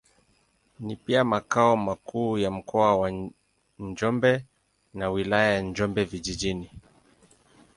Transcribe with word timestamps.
Ni 0.79 0.95
pia 0.95 1.23
makao 1.23 1.77
makuu 1.77 2.37
ya 2.37 2.51
Mkoa 2.51 2.95
wa 2.97 3.29
Njombe 3.79 4.45
na 4.93 5.09
Wilaya 5.09 5.53
ya 5.53 5.61
Njombe 5.61 6.03
Vijijini. 6.03 6.71